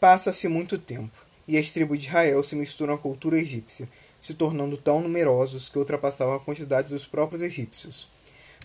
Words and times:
Passa-se 0.00 0.48
muito 0.48 0.78
tempo, 0.78 1.10
e 1.46 1.58
as 1.58 1.70
tribos 1.72 1.98
de 1.98 2.06
Israel 2.06 2.42
se 2.42 2.56
misturam 2.56 2.94
à 2.94 2.98
cultura 2.98 3.38
egípcia, 3.38 3.86
se 4.18 4.32
tornando 4.32 4.78
tão 4.78 5.02
numerosos 5.02 5.68
que 5.68 5.78
ultrapassavam 5.78 6.34
a 6.36 6.40
quantidade 6.40 6.88
dos 6.88 7.04
próprios 7.04 7.42
egípcios. 7.42 8.08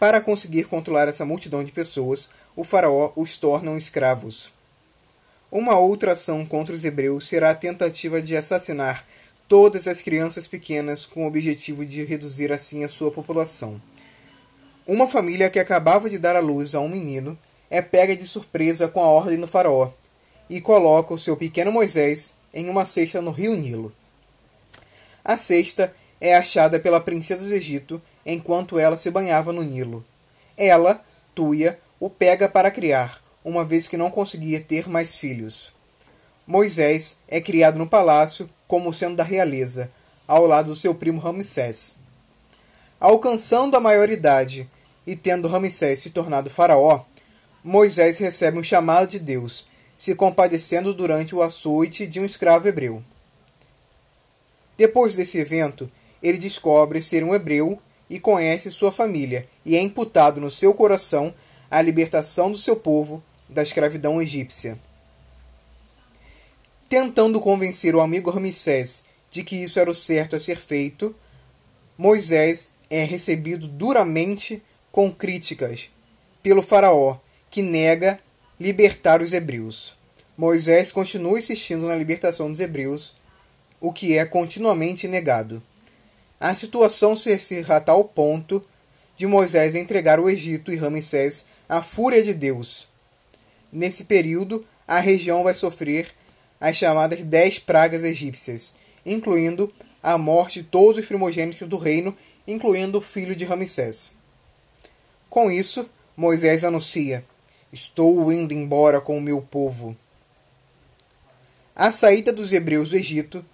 Para 0.00 0.22
conseguir 0.22 0.64
controlar 0.64 1.06
essa 1.06 1.26
multidão 1.26 1.62
de 1.62 1.70
pessoas, 1.70 2.30
o 2.56 2.64
faraó 2.64 3.12
os 3.14 3.36
torna 3.36 3.76
escravos. 3.76 4.50
Uma 5.52 5.78
outra 5.78 6.12
ação 6.12 6.46
contra 6.46 6.74
os 6.74 6.82
hebreus 6.82 7.28
será 7.28 7.50
a 7.50 7.54
tentativa 7.54 8.22
de 8.22 8.34
assassinar 8.34 9.06
todas 9.46 9.86
as 9.86 10.00
crianças 10.00 10.46
pequenas 10.46 11.04
com 11.04 11.24
o 11.24 11.28
objetivo 11.28 11.84
de 11.84 12.04
reduzir 12.04 12.50
assim 12.52 12.84
a 12.84 12.88
sua 12.88 13.10
população. 13.10 13.78
Uma 14.86 15.06
família 15.06 15.50
que 15.50 15.58
acabava 15.58 16.08
de 16.08 16.18
dar 16.18 16.36
à 16.36 16.40
luz 16.40 16.74
a 16.74 16.80
um 16.80 16.88
menino 16.88 17.38
é 17.68 17.82
pega 17.82 18.16
de 18.16 18.26
surpresa 18.26 18.88
com 18.88 19.00
a 19.02 19.06
ordem 19.06 19.38
do 19.38 19.46
faraó 19.46 19.92
e 20.48 20.60
coloca 20.60 21.14
o 21.14 21.18
seu 21.18 21.36
pequeno 21.36 21.72
Moisés 21.72 22.32
em 22.52 22.68
uma 22.68 22.84
cesta 22.84 23.20
no 23.20 23.30
rio 23.30 23.54
Nilo. 23.54 23.92
A 25.24 25.36
cesta 25.36 25.94
é 26.20 26.34
achada 26.34 26.80
pela 26.80 27.00
princesa 27.00 27.44
do 27.46 27.54
Egito 27.54 28.00
enquanto 28.24 28.78
ela 28.78 28.96
se 28.96 29.10
banhava 29.10 29.52
no 29.52 29.62
Nilo. 29.62 30.04
Ela, 30.56 31.04
Tuia, 31.34 31.78
o 32.00 32.08
pega 32.08 32.48
para 32.48 32.70
criar, 32.70 33.22
uma 33.44 33.64
vez 33.64 33.86
que 33.86 33.96
não 33.96 34.10
conseguia 34.10 34.60
ter 34.60 34.88
mais 34.88 35.16
filhos. 35.16 35.72
Moisés 36.46 37.16
é 37.28 37.40
criado 37.40 37.78
no 37.78 37.86
palácio 37.86 38.48
como 38.66 38.92
sendo 38.92 39.16
da 39.16 39.24
realeza, 39.24 39.90
ao 40.26 40.46
lado 40.46 40.68
do 40.68 40.74
seu 40.74 40.94
primo 40.94 41.20
Ramsés. 41.20 41.94
Alcançando 43.00 43.76
a 43.76 43.80
maioridade 43.80 44.68
e 45.06 45.14
tendo 45.14 45.48
Ramsés 45.48 46.00
se 46.00 46.10
tornado 46.10 46.50
faraó, 46.50 47.04
Moisés 47.62 48.18
recebe 48.18 48.58
um 48.58 48.62
chamado 48.62 49.08
de 49.08 49.18
Deus, 49.18 49.66
se 49.98 50.14
compadecendo 50.14 50.94
durante 50.94 51.34
o 51.34 51.42
açoite 51.42 52.06
de 52.06 52.20
um 52.20 52.24
escravo 52.24 52.68
hebreu. 52.68 53.02
Depois 54.76 55.16
desse 55.16 55.38
evento, 55.38 55.90
ele 56.22 56.38
descobre 56.38 57.02
ser 57.02 57.24
um 57.24 57.34
hebreu 57.34 57.82
e 58.08 58.20
conhece 58.20 58.70
sua 58.70 58.92
família, 58.92 59.48
e 59.64 59.76
é 59.76 59.80
imputado 59.82 60.40
no 60.40 60.52
seu 60.52 60.72
coração 60.72 61.34
a 61.68 61.82
libertação 61.82 62.50
do 62.52 62.56
seu 62.56 62.76
povo 62.76 63.20
da 63.48 63.60
escravidão 63.60 64.22
egípcia. 64.22 64.78
Tentando 66.88 67.40
convencer 67.40 67.94
o 67.96 68.00
amigo 68.00 68.30
Ramsés 68.30 69.02
de 69.30 69.42
que 69.42 69.56
isso 69.56 69.80
era 69.80 69.90
o 69.90 69.94
certo 69.94 70.36
a 70.36 70.40
ser 70.40 70.56
feito, 70.56 71.14
Moisés 71.98 72.68
é 72.88 73.02
recebido 73.02 73.66
duramente 73.66 74.62
com 74.92 75.12
críticas 75.12 75.90
pelo 76.40 76.62
faraó, 76.62 77.18
que 77.50 77.60
nega 77.60 78.20
libertar 78.60 79.22
os 79.22 79.32
hebreus. 79.32 79.96
Moisés 80.36 80.90
continua 80.90 81.38
insistindo 81.38 81.86
na 81.86 81.96
libertação 81.96 82.50
dos 82.50 82.60
hebreus, 82.60 83.14
o 83.80 83.92
que 83.92 84.18
é 84.18 84.24
continuamente 84.24 85.06
negado. 85.06 85.62
A 86.40 86.54
situação 86.54 87.14
se 87.14 87.34
encerra 87.34 87.76
a 87.76 87.80
tal 87.80 88.04
ponto 88.04 88.64
de 89.16 89.26
Moisés 89.26 89.74
entregar 89.74 90.20
o 90.20 90.28
Egito 90.28 90.72
e 90.72 90.76
Ramsés 90.76 91.46
à 91.68 91.82
fúria 91.82 92.22
de 92.22 92.34
Deus. 92.34 92.88
Nesse 93.72 94.04
período, 94.04 94.64
a 94.86 95.00
região 95.00 95.42
vai 95.42 95.54
sofrer 95.54 96.08
as 96.60 96.76
chamadas 96.76 97.24
dez 97.24 97.58
pragas 97.58 98.02
egípcias, 98.02 98.74
incluindo 99.04 99.72
a 100.02 100.16
morte 100.16 100.62
de 100.62 100.68
todos 100.68 100.98
os 100.98 101.06
primogênitos 101.06 101.66
do 101.68 101.76
reino, 101.76 102.16
incluindo 102.46 102.98
o 102.98 103.02
filho 103.02 103.36
de 103.36 103.44
Ramsés. 103.44 104.12
Com 105.28 105.50
isso, 105.50 105.88
Moisés 106.16 106.64
anuncia: 106.64 107.24
Estou 107.72 108.32
indo 108.32 108.54
embora 108.54 109.00
com 109.00 109.18
o 109.18 109.20
meu 109.20 109.42
povo. 109.42 109.96
A 111.76 111.92
saída 111.92 112.32
dos 112.32 112.52
hebreus 112.52 112.90
do 112.90 112.96
Egito 112.96 113.44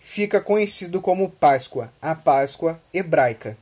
fica 0.00 0.40
conhecido 0.40 1.00
como 1.00 1.30
Páscoa, 1.30 1.92
a 2.02 2.14
Páscoa 2.14 2.80
hebraica. 2.92 3.56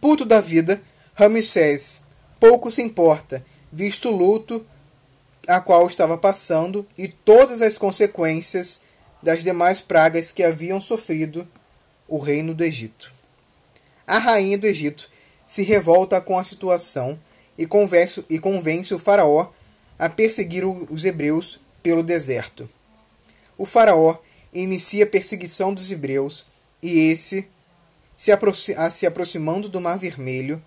Puto 0.00 0.24
da 0.24 0.40
vida, 0.40 0.82
Ramsés 1.14 2.02
pouco 2.40 2.70
se 2.70 2.80
importa, 2.80 3.44
visto 3.70 4.08
o 4.08 4.16
luto 4.16 4.66
a 5.46 5.60
qual 5.60 5.86
estava 5.86 6.16
passando 6.16 6.86
e 6.96 7.06
todas 7.06 7.60
as 7.60 7.76
consequências 7.76 8.80
das 9.22 9.42
demais 9.42 9.80
pragas 9.80 10.32
que 10.32 10.42
haviam 10.42 10.80
sofrido 10.80 11.46
o 12.08 12.18
reino 12.18 12.54
do 12.54 12.64
Egito. 12.64 13.12
A 14.06 14.18
rainha 14.18 14.56
do 14.56 14.66
Egito 14.66 15.10
se 15.46 15.62
revolta 15.62 16.20
com 16.20 16.38
a 16.38 16.44
situação 16.44 17.18
e 17.60 17.66
convence, 17.66 18.24
e 18.30 18.38
convence 18.38 18.94
o 18.94 18.98
faraó 18.98 19.50
a 19.98 20.08
perseguir 20.08 20.64
os 20.64 21.04
hebreus 21.04 21.60
pelo 21.82 22.02
deserto. 22.02 22.66
O 23.58 23.66
faraó 23.66 24.16
inicia 24.50 25.04
a 25.04 25.06
perseguição 25.06 25.74
dos 25.74 25.92
hebreus 25.92 26.46
e 26.82 27.10
esse, 27.10 27.46
se, 28.16 28.32
aproxi 28.32 28.74
se 28.90 29.06
aproximando 29.06 29.68
do 29.68 29.78
Mar 29.78 29.98
Vermelho, 29.98 30.62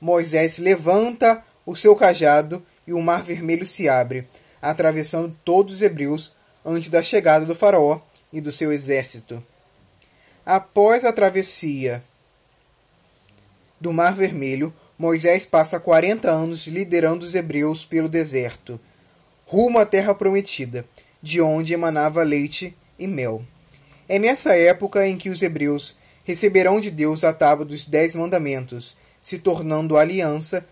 Moisés 0.00 0.58
levanta 0.58 1.44
o 1.66 1.74
seu 1.74 1.96
cajado 1.96 2.64
e 2.86 2.92
o 2.92 3.02
Mar 3.02 3.24
Vermelho 3.24 3.66
se 3.66 3.88
abre, 3.88 4.28
atravessando 4.62 5.36
todos 5.44 5.74
os 5.74 5.82
hebreus 5.82 6.32
antes 6.64 6.88
da 6.88 7.02
chegada 7.02 7.44
do 7.44 7.56
faraó 7.56 8.00
e 8.32 8.40
do 8.40 8.52
seu 8.52 8.72
exército. 8.72 9.42
Após 10.44 11.04
a 11.04 11.12
travessia 11.12 12.00
do 13.80 13.92
Mar 13.92 14.14
Vermelho, 14.14 14.72
Moisés 14.98 15.44
passa 15.44 15.78
40 15.78 16.30
anos 16.30 16.66
liderando 16.66 17.24
os 17.24 17.34
hebreus 17.34 17.84
pelo 17.84 18.08
deserto, 18.08 18.80
rumo 19.44 19.78
à 19.78 19.84
terra 19.84 20.14
prometida, 20.14 20.86
de 21.22 21.40
onde 21.40 21.74
emanava 21.74 22.22
leite 22.22 22.74
e 22.98 23.06
mel. 23.06 23.44
É 24.08 24.18
nessa 24.18 24.56
época 24.56 25.06
em 25.06 25.18
que 25.18 25.28
os 25.28 25.42
hebreus 25.42 25.96
receberão 26.24 26.80
de 26.80 26.90
Deus 26.90 27.24
a 27.24 27.32
tábua 27.32 27.64
dos 27.64 27.84
Dez 27.84 28.14
Mandamentos, 28.14 28.96
se 29.20 29.38
tornando 29.38 29.96
a 29.96 30.00
aliança 30.00 30.66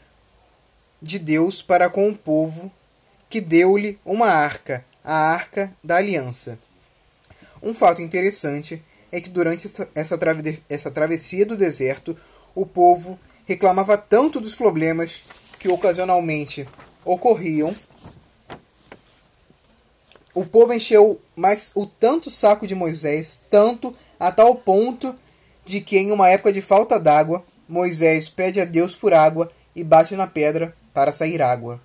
de 1.02 1.18
Deus 1.18 1.60
para 1.60 1.90
com 1.90 2.08
o 2.08 2.16
povo, 2.16 2.72
que 3.28 3.40
deu-lhe 3.40 3.98
uma 4.04 4.28
arca, 4.28 4.84
a 5.04 5.14
arca 5.14 5.72
da 5.82 5.96
aliança. 5.96 6.58
Um 7.62 7.74
fato 7.74 8.00
interessante 8.00 8.82
é 9.12 9.20
que 9.20 9.28
durante 9.28 9.66
essa, 9.66 9.88
essa, 9.94 10.18
essa 10.68 10.90
travessia 10.90 11.44
do 11.44 11.56
deserto, 11.56 12.16
o 12.54 12.64
povo 12.64 13.18
reclamava 13.44 13.96
tanto 13.96 14.40
dos 14.40 14.54
problemas 14.54 15.22
que 15.58 15.68
ocasionalmente 15.68 16.66
ocorriam. 17.04 17.74
O 20.34 20.44
povo 20.44 20.72
encheu 20.72 21.20
mais 21.36 21.70
o 21.74 21.86
tanto 21.86 22.30
saco 22.30 22.66
de 22.66 22.74
Moisés, 22.74 23.40
tanto 23.48 23.94
a 24.18 24.32
tal 24.32 24.54
ponto 24.56 25.14
de 25.64 25.80
que 25.80 25.96
em 25.96 26.10
uma 26.10 26.28
época 26.28 26.52
de 26.52 26.60
falta 26.60 26.98
d'água, 26.98 27.44
Moisés 27.68 28.28
pede 28.28 28.60
a 28.60 28.64
Deus 28.64 28.94
por 28.94 29.14
água 29.14 29.50
e 29.74 29.84
bate 29.84 30.14
na 30.16 30.26
pedra 30.26 30.74
para 30.92 31.12
sair 31.12 31.40
água. 31.40 31.80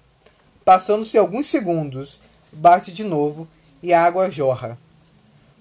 Passando-se 0.65 1.17
alguns 1.17 1.47
segundos, 1.47 2.19
bate 2.51 2.91
de 2.91 3.03
novo 3.03 3.47
e 3.81 3.93
a 3.93 4.03
água 4.03 4.29
jorra. 4.29 4.77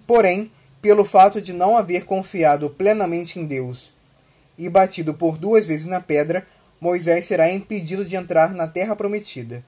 Porém, 0.07 0.51
pelo 0.81 1.05
fato 1.05 1.41
de 1.41 1.53
não 1.53 1.77
haver 1.77 2.05
confiado 2.05 2.71
plenamente 2.71 3.39
em 3.39 3.45
Deus 3.45 3.93
e 4.59 4.69
batido 4.69 5.15
por 5.15 5.39
duas 5.39 5.65
vezes 5.65 5.87
na 5.87 6.01
pedra, 6.01 6.47
Moisés 6.81 7.25
será 7.25 7.51
impedido 7.51 8.05
de 8.05 8.17
entrar 8.17 8.53
na 8.53 8.67
terra 8.67 8.97
prometida. 8.97 9.65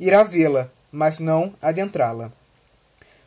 Irá 0.00 0.24
vê-la, 0.24 0.70
mas 0.90 1.18
não 1.18 1.54
adentrá-la. 1.60 2.32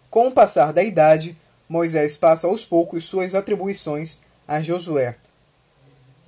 Com 0.10 0.28
o 0.28 0.32
passar 0.32 0.74
da 0.74 0.84
idade, 0.84 1.38
Moisés 1.68 2.18
passa 2.18 2.48
aos 2.48 2.64
poucos 2.64 3.06
suas 3.06 3.36
atribuições 3.36 4.20
a 4.48 4.62
Josué, 4.62 5.16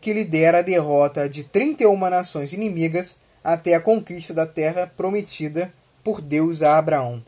que 0.01 0.13
lidera 0.13 0.59
a 0.59 0.63
derrota 0.63 1.29
de 1.29 1.43
31 1.43 1.97
nações 2.09 2.53
inimigas 2.53 3.17
até 3.43 3.75
a 3.75 3.81
conquista 3.81 4.33
da 4.33 4.45
terra 4.45 4.91
prometida 4.95 5.71
por 6.03 6.21
Deus 6.21 6.61
a 6.61 6.77
Abraão. 6.77 7.23